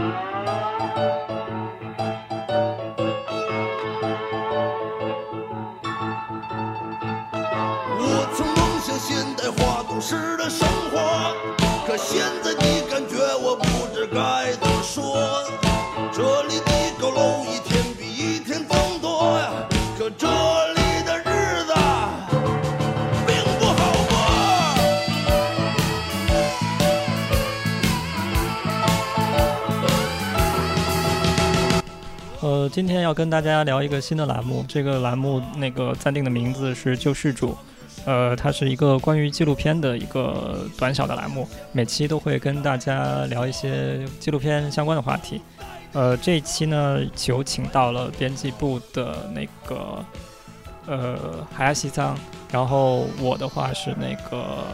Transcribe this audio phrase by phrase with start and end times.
[0.00, 0.39] 我
[32.70, 37.56] 今天要跟大家聊一个新的栏目，这个栏目那个暂定的名字是“救世主”，
[38.06, 45.40] 呃，它是一个关于纪录片的一个短小的栏目，每期都会跟大家聊一些纪录片相关的话题。
[45.92, 50.04] 呃，这一期呢，有请到了编辑部的那个
[50.86, 52.16] 呃海亚西藏，
[52.52, 54.64] 然后我的话是那个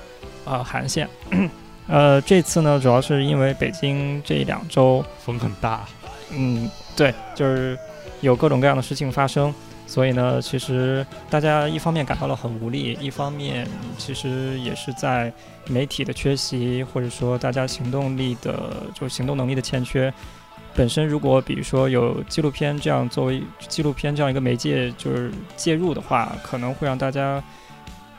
[0.45, 1.09] 呃韩线。
[1.89, 5.87] 呃，这次呢，主要是因为北京这两周风很大，
[6.31, 7.79] 嗯，对，就是
[8.23, 9.55] 有各种各样的事情发生，
[9.87, 15.33] 所以呢，其实大家一方面感到了很无力，一方面其实也是在
[15.69, 20.13] 媒体的缺席，或者说大家行动力的就行动能力的欠缺。
[20.75, 27.43] 本身如果比如说有纪录片这样作为纪录片这样一个媒介就是介入的话，可能会让大家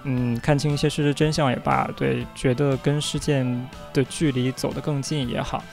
[0.04, 5.64] 嗯看清一些事实真相也罢，对，觉得跟事件的距离走得更近也好，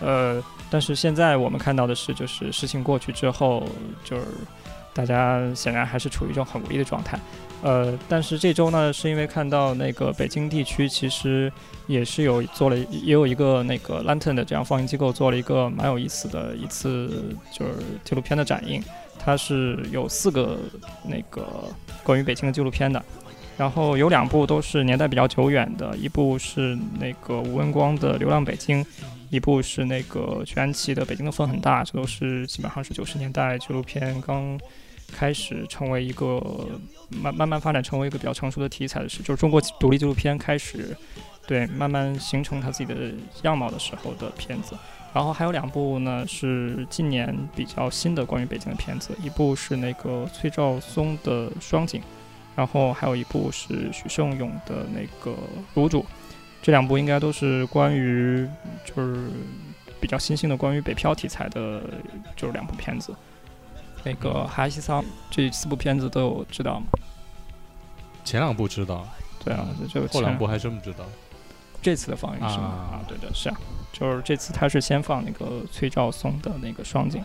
[0.00, 0.42] 呃。
[0.72, 3.66] 但是现在我们看到的是，就是事情过去之后，
[4.04, 4.22] 就是
[4.94, 7.18] 大家显然还是处于一种很无力的状态。
[7.60, 11.52] 呃，但是这周呢，是因为看到那个北京地区其实
[11.88, 17.72] 也是有做了，也有一个那个 Lantern 的这样放映机构做了一个蛮有意思的一次就是
[18.04, 18.80] 纪录片的展映。
[19.18, 20.56] 它是有四个
[21.04, 21.64] 那个
[22.04, 23.04] 关于北京的纪录片的，
[23.58, 28.84] 然后有两部都是年代比较久远的，一部是那个吴文光的《流浪北京》。
[29.30, 34.60] 一部是那个全安琪的《北京的风很大》，这都是基本上是九十年代纪录片刚
[35.12, 36.40] 开始成为一个
[37.08, 40.96] 慢慢慢发展成为一个比较成熟的题材的事，就是中国独立纪录片开始
[41.46, 43.12] 对慢慢形成它自己的
[43.42, 44.76] 样貌的时候的片子。
[45.12, 52.00] 然后还有两部呢是近年比较新的关于北京的片子，一部是那个崔兆松的《双井》，
[52.54, 55.32] 然后还有一部是许胜勇的那个
[55.74, 56.02] 《卤煮》。
[56.62, 58.46] 这两部应该都是关于，
[58.84, 59.30] 就是
[60.00, 61.82] 比较新兴的关于北漂题材的，
[62.36, 63.14] 就是两部片子。
[64.02, 66.86] 那个哈西仓这四部片子都有知道吗？
[68.24, 69.06] 前两部知道，
[69.44, 71.04] 对啊，就后两部还真不知道。
[71.82, 72.64] 这次的放映是吗？
[72.92, 73.56] 啊，对对是啊，
[73.92, 77.24] 就是这次他是先放那个崔兆松的那个双井，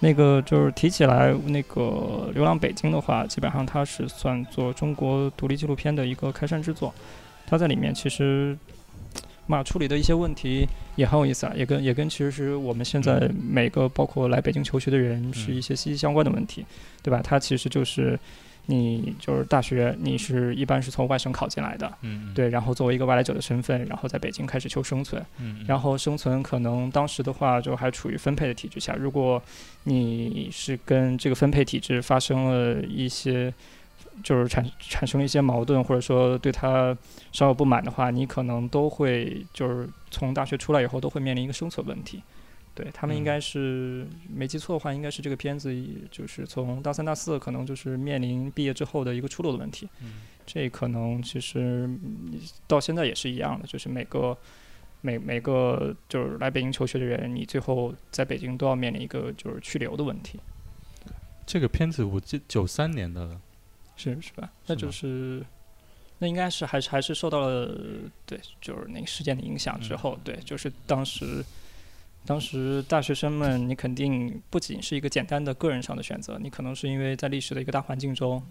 [0.00, 6.92] 那个就是提起来那个《流浪北京》的话，基本上它是算作中国独立纪录片的一个开山之作。
[7.50, 8.56] 它在里面其实
[9.48, 16.64] 嘛处理的一些问题也很有意思啊，也跟也跟其实是我们现在每个包括来北京求学的人是一些息息相关的问题，
[17.02, 17.20] 对吧？
[17.20, 18.16] 它其实就是
[18.66, 29.42] 你就是大学你是一般是从外省考进来的，嗯，对，然后作为一个外来者的身份，然后在北京开始求生存，嗯，然后生存可能当时的话就还处于分配的体制下，如果
[29.82, 33.52] 你是跟这个分配体制发生了一些。
[34.22, 36.96] 就是产产生了一些矛盾，或者说对他
[37.32, 42.22] 稍有不满的话，你可能都会就是从大学出来以后都会面临一个生存问题。
[42.72, 45.74] 对他们应该是没记错的话，应该是这个片子
[46.10, 49.88] 就是从大三大四可能就是面临毕业之后的一个出路的问题。
[50.46, 51.90] 这可能其实
[52.66, 54.36] 到现在也是一样的，就是每个
[55.00, 60.38] 每每个就是来北京求学的人，你最后在北京都要面临一个就是去留的问题。
[61.44, 63.40] 这个片子我记九三年的了。
[64.00, 64.50] 是是吧？
[64.66, 65.44] 那就是，
[66.18, 67.76] 那应该是还是还是受到了
[68.24, 71.44] 对，就是那个事件的影响之后，对，就是当时，
[72.24, 78.42] 当时大学生们，你肯定不仅是一个简单的个人上的选择，你可能是因为在历史的一个大环境中，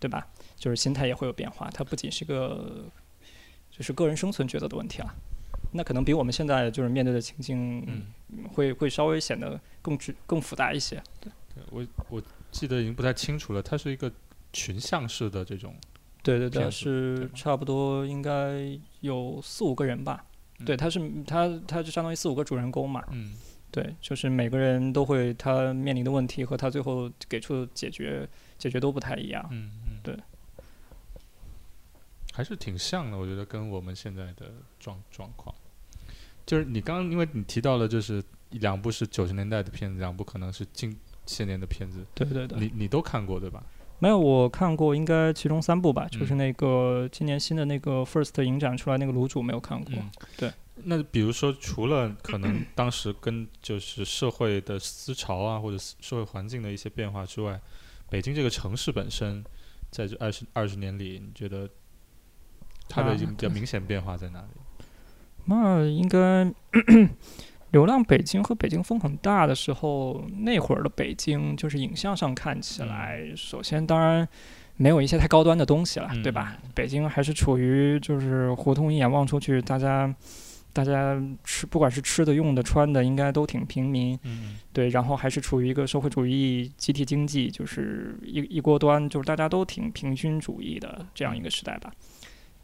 [0.00, 0.26] 对吧？
[0.56, 2.86] 就是心态也会有变化，它不仅是个，
[3.70, 5.14] 就是个人生存抉择的问题啊，
[5.72, 7.86] 那可能比我们现在就是面对的情境，
[8.54, 11.02] 会会稍微显得更直更复杂一些。
[11.20, 11.30] 对，
[11.70, 14.10] 我我记得已经不太清楚了，它是一个。
[14.52, 15.74] 群像式的这种，
[16.22, 20.24] 对对对，是差不多应该有四五个人吧。
[20.64, 23.04] 对，他是他他就相当于四五个主人公嘛。
[23.12, 23.32] 嗯，
[23.70, 28.28] 对，就是每个人都会他面临的问题和他最后给出的解决
[28.58, 29.46] 解决都不太一样。
[29.52, 30.16] 嗯嗯，对，
[32.32, 35.54] 还是挺像的，我觉得跟我们现在的状状况，
[36.44, 42.04] 就是你刚刚因为你提到了，就是两部是九十年代的片子，两部可能是近些年的片子。
[42.14, 43.64] 对对对，你你都看过对吧？
[44.00, 49.92] 没有，我看过，应该其中三部吧，就是那个今年新的那个 First 影展出来那个卤煮没有看过。
[50.36, 50.52] 对，
[50.84, 57.60] 那比如说，除了可能当时跟就是社会的思潮啊，或者社会环境的一些变化之外，
[58.08, 59.44] 北京这个城市本身，
[59.90, 61.68] 在这二十二十年里，你觉得
[62.88, 64.82] 它的啊一个比较 明显变化在哪里？
[65.46, 66.44] 那应该
[67.70, 74.26] 《流浪北京》和《北京风很大》的时候，那会儿的北京，就是影像上看起来，首先当然
[74.76, 76.56] 没有一些太高端的东西了，对吧？
[76.74, 80.14] 北京还是处于就是胡同一眼望出去，大家
[80.72, 91.92] 大家吃不管是吃的、用的、穿的，应该都挺平民，嗯对，然后还是处于一个社会主义集体经济，就是一一锅端，就是大家都挺平均主义的这样一个时代吧。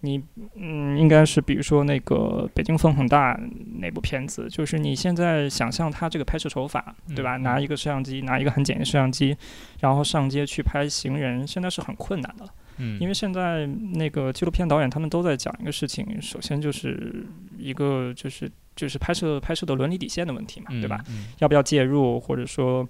[0.05, 0.23] 你
[0.57, 3.35] 嗯，应该是比如说那个《北京风很大》
[3.79, 7.37] 那部片子，就是你现在想象它这个拍摄手法，对吧？
[7.39, 9.37] 拿一个摄像机，拿一个很简易的摄像机，
[9.81, 12.53] 然后上街去拍行人，现在是很困难的了。
[12.77, 17.25] 嗯，因为现在那个纪录片导演他们都在讲一个事情，首先就是
[17.57, 21.01] 一个就是就是拍摄拍摄的伦理底线的问题嘛，对吧？？
[21.09, 22.87] 嗯要不要介入，或者说，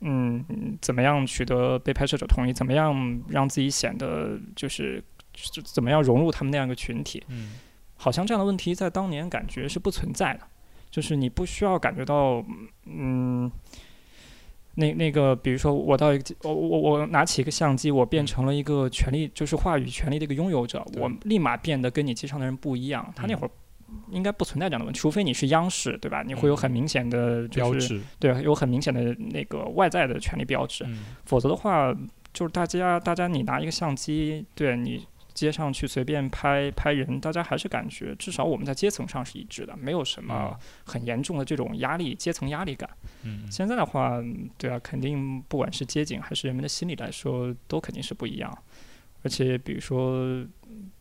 [0.00, 0.42] 嗯，
[0.80, 2.52] 怎么样取得被拍摄者同意？
[2.52, 5.04] 怎么样让自己显得就是
[5.52, 7.22] 就怎么样融入他们那样一个群体？
[7.28, 7.52] 嗯
[7.98, 10.40] 好像这样的问题在当年感觉是不存在的，
[10.90, 12.44] 就是你不需要感觉到，
[12.84, 13.50] 嗯。
[14.78, 23.10] 那那个，比如说，我到一个，我我我拿起一个相机，我变成了一个权利，就是话语权利的一个拥有者，我立马变得跟你街上的人不一样。
[23.16, 23.50] 他那嗯会儿
[24.10, 26.22] 应该不存在这样的问题，除非你是央视，对吧？
[26.22, 31.90] 你会有很明显的、就是、标志，对，有很明显的那个外在的权利标志，嗯否则的话，
[32.34, 35.06] 就是大家大家你拿一个相机，对你
[35.36, 42.88] 街上去随便拍拍人，大家还是感觉至少我们在阶层上是一致的，没有什么很严重的这种压力阶层压力感。
[43.22, 44.18] 嗯现在的话，
[44.56, 48.58] 对啊，肯定不管是街景还是人们的心理来说，都肯定是不一样。
[49.22, 50.44] 而且比如说，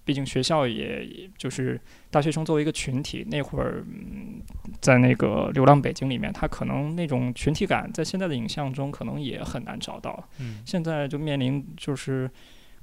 [0.04, 1.80] 毕竟学校也也就是
[2.10, 4.42] 大学生作为一个群体，那会儿嗯，
[4.82, 10.28] 在那个《流浪北京》里面，他可能那种群体感在现在的影像中可能也很难找到。
[10.40, 12.28] 嗯现在就面临就是，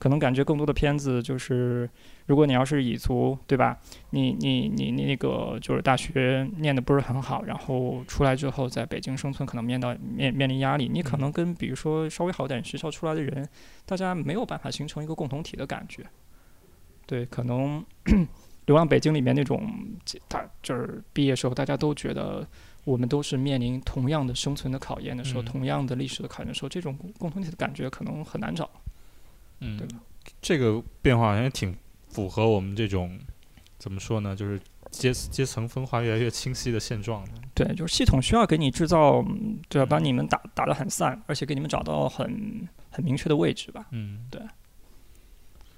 [0.02, 1.88] 可能感觉更多的片子就是，
[2.26, 3.78] 如果你要是蚁族，对吧？
[4.10, 10.90] 你你你你那个就是大学念的不是很好，然后出来之后在北京生存，可能面到面面临压力。
[10.92, 13.48] 你可能跟比如说稍微好点学校出来的人，
[13.86, 16.04] 大家没有办法形成一个共同体的感觉。
[17.06, 17.80] 对，可能
[18.66, 19.64] 《流浪北京》里面那种，
[20.26, 22.44] 大就是毕业时候大家都觉得。
[22.84, 28.68] 我们都是面临同样的生存的考验的时候，嗯同样的历史的考验的时候，这种共共同体的感觉可能很难找。
[29.62, 30.00] 嗯对吧，
[30.40, 31.76] 这个变化好像也挺
[32.08, 33.18] 符合我们这种
[33.78, 34.60] 怎么说呢，就是
[34.90, 37.32] 阶阶层分化越来越清晰的现状的。
[37.54, 39.86] 对，就是系统需要给你制造，嗯对吧？
[39.86, 43.86] 把你们打打得很散，而且给你们找到很很明确的位置吧。
[43.92, 44.40] 嗯，对。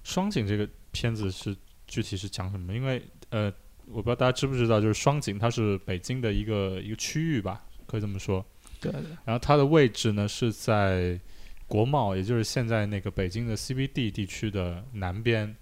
[0.03, 2.75] 双井这个片子是具体是讲什么？
[2.75, 3.53] 因为呃，
[3.87, 8.45] 我不知道大家知不知道，就是双井它是北京的一个一个区域吧，可以这么说。
[8.81, 11.19] 对对然后它的位置呢是在
[11.67, 15.55] 国贸，也就是现在那个北京的 CBD 地区的南边，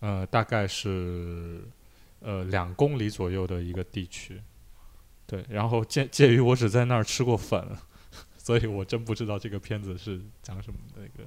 [0.00, 1.62] 呃，大概是
[2.20, 4.40] 呃两公里左右的一个地区。
[5.26, 7.64] 对，然后介介于我只在那儿吃过粉，
[8.36, 11.24] 所以我真不知道这个片子是讲什么的一个。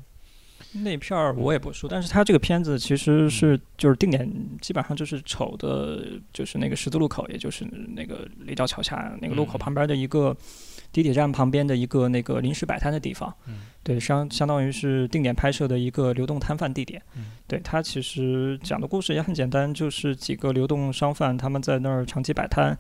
[0.82, 4.30] 那片儿我也不熟，但是它这个片子其实是就是定点，
[4.60, 10.36] 基本上就是瞅的，就是那个十字路口，也就是那个立交桥下那个路口嗯旁边的一个
[10.94, 13.34] 地铁站旁边的一个那个临时摆摊的地方。
[13.48, 17.02] 嗯对，相相当于是定点拍摄的一个流动摊贩地点。
[17.18, 22.78] 嗯对，它其实讲的故事也很简单，就是几个流动商贩他们在那儿长期摆摊。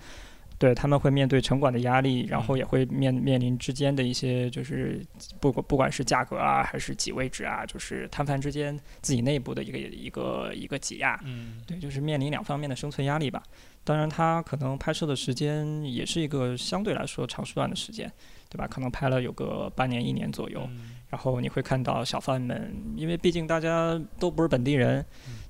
[0.59, 5.03] 对他们会面对城管的压力，然后嗯也会面面临之间的一些，就是
[5.41, 11.19] 不管不管是价格啊，还是挤位置啊，就是摊贩之间自己内部的一个一个一个挤压。
[11.25, 13.43] 嗯对，就是面临两方面的生存压力吧。
[13.83, 18.11] 当然，他可能拍摄的时间也是一个相对来说长时段的时间，
[18.49, 18.65] 对吧？
[18.67, 20.67] 可能拍了有个半年一年左右。
[21.09, 25.05] 然后你会看到小贩们，因为毕竟大家都不是本地人，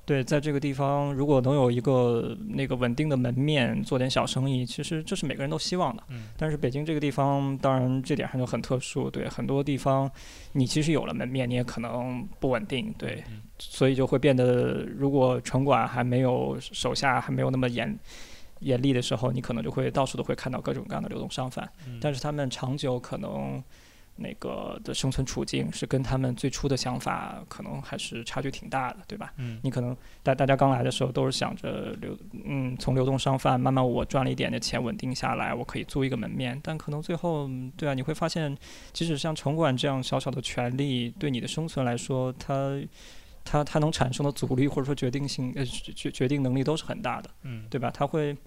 [0.05, 6.03] 对，在这个地方如果能有一个那个稳定的门面，做点小生意，其实这是每个人都希望的。
[6.09, 10.11] 嗯但是北京这个地方，当然这点上就很特殊，对，很多地方
[10.51, 17.97] 你其实有了门面，你也可能不稳定，对，嗯所以就会变得，如果城管还没有手下还没有那么严
[18.59, 23.63] 严厉的时候，你可能就会到处都会看到各种各样的流动商贩，嗯但是他们长久可能
[24.15, 29.33] 那个的生存处境是跟他们最初的想法可能还是差距挺大的，对吧？
[29.37, 38.55] 嗯你可能大大家刚来的时候都是想着流嗯从流动商贩慢慢我赚了一点的钱稳定下来，我可以租一个门面，但可能最后对啊你会发现，
[38.91, 42.79] 即使像城管这样小小的权利，对你的生存来说，它
[43.43, 47.89] 它它能产生的阻力或者说决定性呃决决定能力都是很大的，嗯对吧？
[47.91, 48.37] 它会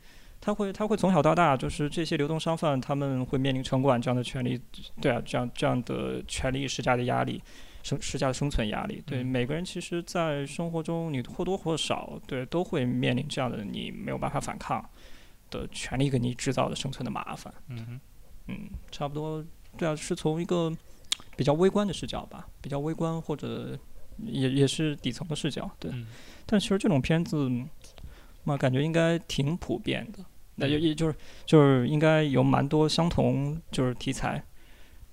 [0.40, 4.60] 他会他会从小到大，就是这些流动商贩他们会面临城管这样的权利，
[5.00, 7.42] 对啊，这样这样的权利施加的压力，
[7.82, 9.02] 生施加的生存压力。
[9.04, 14.88] 对嗯每个人，其实，在生活中你或多或少对都会面临这样的你没有办法反抗
[15.50, 17.52] 的权利给你制造的生存的麻烦。
[17.68, 18.00] 嗯，
[18.46, 19.44] 嗯，差不多，
[19.76, 20.72] 对啊，是从一个
[21.36, 23.76] 比较微观的视角吧，比较微观或者
[24.24, 25.90] 也也是底层的视角，对。
[25.92, 26.06] 嗯
[26.48, 27.50] 但其实这种片子，
[28.46, 30.24] 嘛，感觉应该挺普遍的，
[30.54, 30.80] 那也嗯。
[30.80, 34.42] 也就是就是应该有蛮多相同就是题材，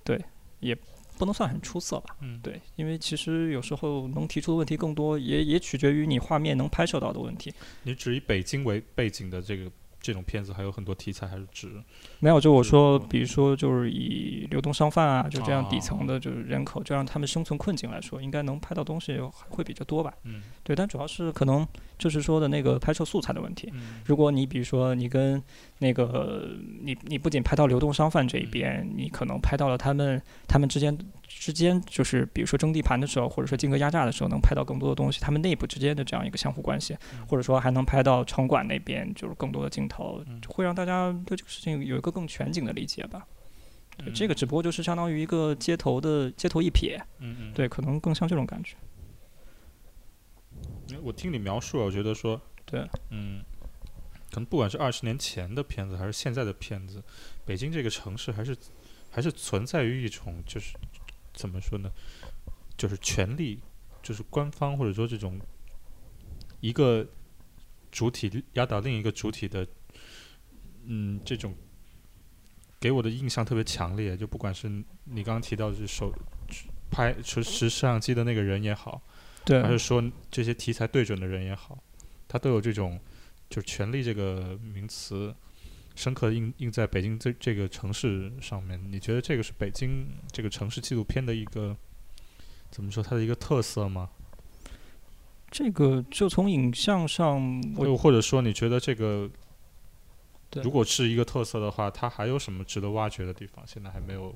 [0.02, 0.18] 对，
[0.60, 0.74] 也
[1.18, 7.52] 不能算很出色吧，嗯，对，因为其实有时候能提出的问题更多，也也取决于你画面能拍摄到的问题。
[7.82, 9.70] 你只以北京为背景的这个
[10.04, 11.82] 这种片子还有很多题材，还是值。
[12.20, 19.18] 没有，就我说，嗯比如说就是以流动商贩啊，就这样底哦层的，就是人口，就让他们生存困境来说，应该能拍到东西
[19.48, 20.12] 会比较多吧。
[20.24, 20.42] 嗯。
[20.62, 23.70] 对，但主要是可能就是说的那个拍摄素材的问题。
[23.72, 24.02] 嗯。
[24.04, 25.42] 如果你比如说你跟
[25.78, 26.50] 那个
[26.82, 28.50] 你你不仅拍到流动商贩这一嗯。
[28.50, 30.96] 边，你可能拍到了他们他们之间
[31.36, 43.26] 之间就是比如说争地盘的时候，或者说竞格压榨的时候，能拍到更多的东西，他们内部之间的这样一个相互关系，嗯或者说还能拍到城管那边就是更多的镜头会让大家对这个事情有一个更全景的理解吧。
[43.96, 48.76] 对，这嗯个只不过就是相当于一个街头的街头一瞥，嗯嗯，对，可能更像这种感觉。
[51.02, 53.42] 我听你描述啊，我觉得说，对，嗯，
[54.30, 57.02] 可能不管是二十年前的片子，还是现在的片子，
[57.44, 58.56] 北京这个城市还是
[59.10, 60.76] 还是存在于一种就是
[61.34, 61.92] 怎么说呢，
[62.78, 63.60] 就是权力，
[64.02, 65.38] 就是官方或者说这种
[66.60, 67.06] 一个
[67.92, 69.66] 主体压倒另一个主体的，
[70.86, 71.54] 嗯，这种
[72.80, 74.16] 给我的印象特别强烈。
[74.16, 74.68] 就不管是
[75.04, 76.10] 你刚刚提到的是手
[76.90, 79.02] 拍持持摄像机的那个人也好。
[79.44, 81.78] 对还是说这些题材对准的人也好，
[82.26, 82.98] 他都有这种
[83.50, 85.34] 就是权力这个名词
[85.94, 88.80] 深刻地印印在北京这这个城市上面。
[88.90, 91.76] 你觉得这个是北京这个城市纪录片的一个
[92.70, 94.10] 怎么说它的一个特色吗？
[95.50, 99.30] 这个就从影像上，我又或者说你觉得这个
[100.62, 103.64] 如果是一个特色的话，它还有什么值得挖掘的地方？
[103.64, 104.34] 现在还没有，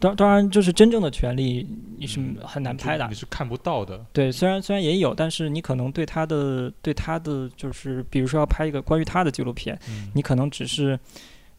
[0.00, 4.04] 当当然就是真正的权利你是嗯很难拍的你，是看不到的。
[4.12, 10.98] 对，虽然虽然也有，但是你可能对他的对他的就是，比如说要拍一个关于他的纪录片，嗯你可能只是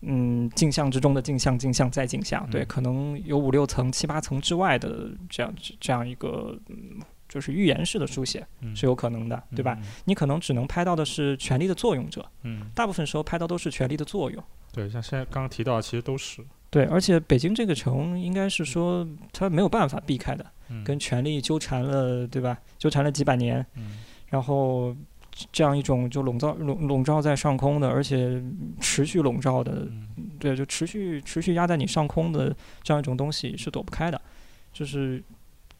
[0.01, 9.77] 嗯镜像之中的镜像，镜像再镜像，对，嗯可能有五六层、七八层之外的这样这样一个嗯，就是预言式的书写嗯是有可能的，对吧？？
[9.79, 14.43] 嗯你可能只能拍到的是权力的作用者，嗯，大部分时候拍到都是权力的作用。
[14.73, 16.41] 对，像现在刚刚提到，其实都是
[16.71, 20.83] 对，而且北京这个城应该是说它没有办法避开的，嗯。
[20.85, 22.57] 跟权力纠缠了，对吧？
[22.79, 23.97] 纠缠了几百年，嗯。
[24.29, 24.95] 然后
[25.51, 28.41] 这样一种就笼罩笼笼罩在上空的，而且
[28.79, 30.07] 持续笼罩的，嗯。
[30.39, 34.21] 对，就持续持续压在你上空的这样一种东西是躲不开的，
[34.71, 35.21] 就是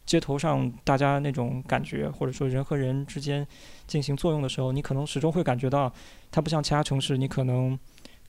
[0.04, 3.46] 街头上大家那种感觉，或者说人和人之间
[3.86, 5.90] 进行作用的时候，你可能始终会感觉到，
[6.30, 7.78] 它不像其他城市，你可能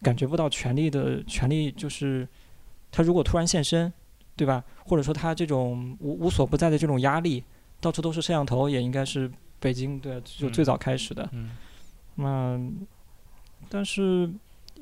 [0.02, 2.26] 感觉不到权力的权力，就是
[2.94, 3.92] 它如果突然现身，
[4.36, 4.64] 对吧？
[4.86, 7.44] 或者说他这种无无所不在的这种压力，
[7.82, 11.28] 到处都是摄像头，也应该是北京对就最嗯早开始的。
[11.34, 11.50] 嗯
[12.16, 12.60] 那
[13.70, 14.32] 但是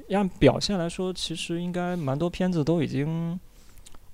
[0.09, 3.39] 按表现来说，其实应该蛮多片子都已经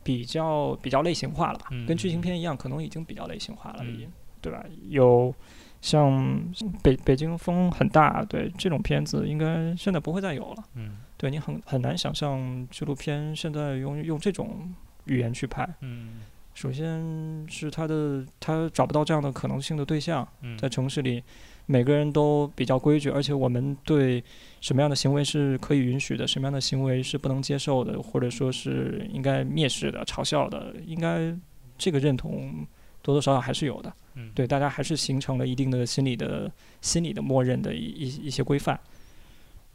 [0.03, 1.67] 比较比较类型化了吧？
[1.71, 4.11] 嗯跟剧情嗯片一样，可能已经比较类型化了，已嗯经、
[4.41, 4.63] 对吧？
[4.89, 5.33] 有
[5.81, 6.39] 像
[6.83, 10.63] 北北京风很大，对这种片子，应该现在不会再有了。
[10.75, 14.73] 嗯对你很很难想象纪录片现在用用这种
[15.05, 15.67] 语言去拍。
[15.81, 16.21] 嗯
[16.53, 21.23] 首先是他的他找不到这样的可能性的对象，嗯，在城市里，
[21.67, 24.23] 每个人都比较规矩，而且我们对
[24.59, 31.31] 什么样的行为是可以允许的，什么样的行为是不能接受的，或者说是应该蔑视的、嘲笑的，应该
[31.77, 32.65] 这个认同
[33.03, 33.93] 多多少少还是有的。
[34.15, 38.79] 嗯对，大家还是形成了一定的心理的心理的默认的一一一些规范。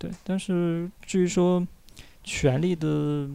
[0.03, 1.65] 对，但是至于说
[2.25, 3.29] 权力的，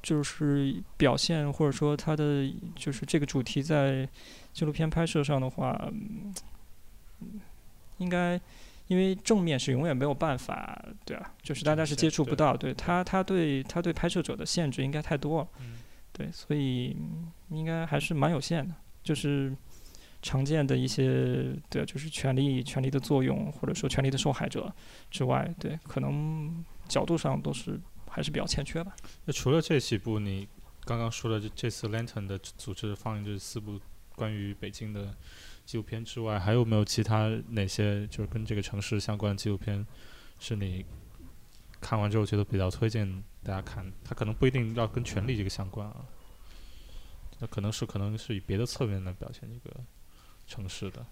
[0.00, 4.08] 就是表现或者说它的就是这个主题在
[4.52, 6.32] 纪录片拍摄上的话，嗯
[7.98, 8.40] 应该
[8.86, 15.48] 因为正面是永远没有办法，对啊，就是大家是接触不到，对他他对他对拍摄者的限制应该太多了。
[15.60, 15.78] 嗯
[16.12, 19.52] 对，所以嗯应该还是蛮有限的，就是
[20.22, 24.72] 常见的一些，对，就是权力、权力的作用，或者说权力的受害者
[25.10, 28.94] 之外，对，可能角度上都是还是比较欠缺吧。
[29.24, 30.46] 那除了这几部你
[30.84, 33.80] 刚刚说的这这次 Lantern 的组织放映这四部
[34.14, 35.14] 关于北京的
[35.64, 39.86] 纪录片之外，还有没有其他哪些就是跟这个城市相关的纪录片
[40.38, 40.84] 是你
[41.80, 43.90] 看完之后觉得比较推荐大家看？
[44.04, 46.04] 它可能不一定要跟权力这个相关啊，
[47.38, 49.70] 那可能是可能是以别的侧面来表现一个
[50.50, 51.06] 城市的。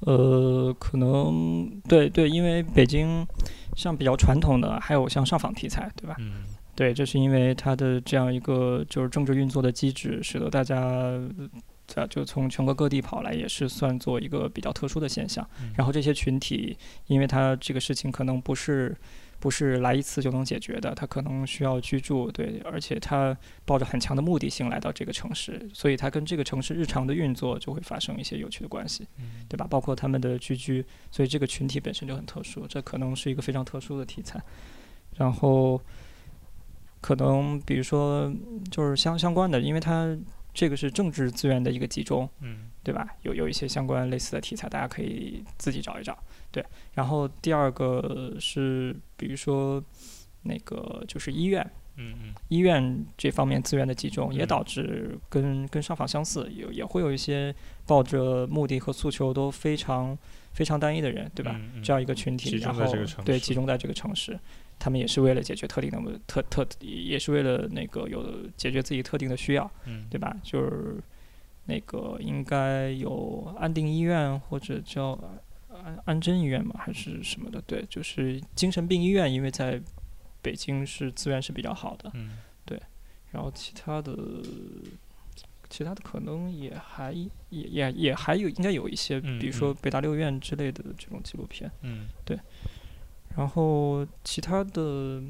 [0.00, 3.26] 呃，可能对对，因为北京
[3.74, 6.14] 像比较传统的，还有像上访题材，对吧？
[6.18, 10.78] 嗯对，这是因为它的这样一个就是政治运作的机制，使得大家
[11.94, 15.48] 啊就从全国各地跑来，也是算作一个比较特殊的现象。
[15.62, 18.94] 嗯然后这些群体，因为他这个事情可能不是
[19.44, 23.36] 不是来一次就能解决的，他可能需要居住，对，而且他
[23.66, 29.66] 抱着很强的目的性来到这个城市，所以他跟这个城市日常的运作就会发生一些有趣的关系，嗯对吧？
[29.68, 34.42] 包括他们的居居，所以这个群体本身就很特殊，这可能是一个非常特殊的题材。
[35.18, 35.78] 然后
[37.02, 38.32] 可能比如说
[38.70, 40.16] 就是相相关的，因为它
[40.54, 43.06] 这个是政治资源的一个集中，嗯对吧？
[43.22, 46.16] 有有一些相关类似的题材，大家可以自己找一找。
[46.52, 49.82] 对，然后第二个是比如说
[50.42, 57.54] 那个就是医院，嗯嗯医院这方面资源的集中，也嗯导致跟跟上访相似，有也会有一些
[57.86, 60.16] 抱着目的和诉求都非常
[60.52, 61.52] 非常单一的人，对吧？
[61.58, 62.84] 嗯嗯这样一个群体，然后
[63.24, 64.38] 对集中在这个城市，
[64.78, 70.36] 他们也是为了解决特定的目特特，也是为了那个有解决自己特定的需要，嗯对吧？
[70.42, 71.02] 就是
[71.66, 75.18] 那个应该有安定医院或者叫
[75.70, 77.60] 安安贞医院嘛，还是什么的？
[77.62, 79.80] 对，就是精神病医院，因为在
[80.42, 82.38] 北京是资源是比较好的，嗯
[83.30, 84.14] 然后其他的。
[85.70, 91.68] 其他的可能也还也也也还有应该有一些，嗯比如说嗯北大六院之类的这种纪录片。
[91.82, 92.06] 嗯
[93.36, 95.22] 然后其他的，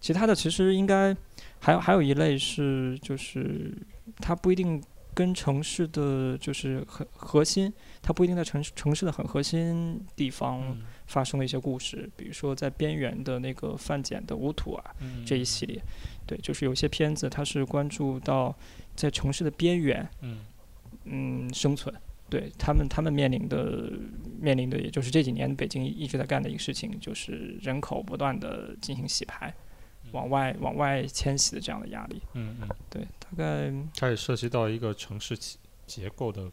[0.00, 1.16] 其他的其实应该
[1.60, 3.72] 还有还有一类是，就是
[4.18, 7.72] 它不一定跟城市的就是很核心，
[8.02, 15.80] 它不一定在城市城市的很核心地方嗯发生的一些故事，比如说在边缘的那个范简的《乌土》啊嗯这一系列，
[16.26, 18.54] 对，就是有些片子它是关注到
[18.96, 20.38] 在城市的边缘，嗯
[21.04, 21.94] 嗯，生存。
[22.34, 23.92] 对他们，他们面临的
[24.40, 29.54] 面临的，也就是这几年北京一直在干的一个事情，就是人口不断的进行洗牌，
[30.10, 32.20] 往外往外迁徙的这样的压力。
[32.32, 36.50] 嗯嗯，对，大概它也涉及到一个城市结结构的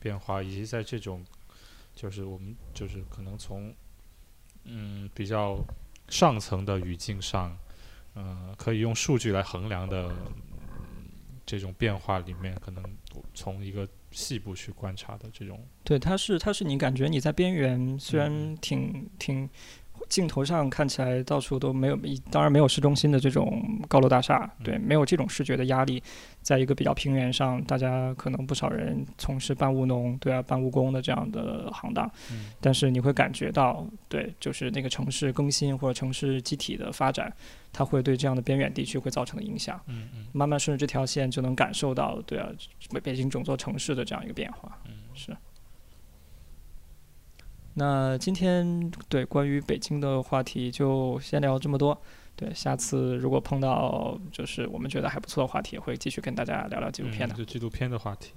[0.00, 1.24] 变化，以及在这种
[1.94, 3.72] 就是我们就是可能从
[4.64, 5.64] 嗯比较
[6.08, 7.56] 上层的语境上，
[8.14, 10.42] 呃，可以用数据来衡量的、嗯
[11.44, 12.82] 这种变化里面，可能
[13.34, 19.48] 从一个细部去观察的这种，对，它是它是你感觉你在边缘，虽然嗯挺挺
[20.12, 21.98] 镜头上看起来到处都没有，
[22.30, 26.02] 当然没有市中心的这种高楼大厦，对，嗯没有这种视觉的压力，
[26.42, 37.34] 在一个比较平原上，大家可能不少人从事半务农，对啊，半务工的这样的行当，嗯但是你会感觉到，对，就是那个城市更新或者城市机体的发展，
[37.72, 39.80] 它会对这样的边远地区会造成的影响。
[39.86, 42.46] 嗯嗯慢慢顺着这条线，就能感受到，对啊，
[42.92, 44.78] 北北京整座城市的这样一个变化。
[44.84, 45.34] 嗯是。
[47.74, 52.00] 那今天对关于北京的话题就先聊这么多。
[52.34, 57.34] 对，下次如果碰到就是我们觉得还不错的话题，会继续跟大家聊聊纪录片的。
[57.34, 58.32] 嗯就纪录片的话题，